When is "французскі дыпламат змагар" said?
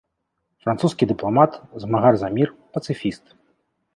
0.63-2.13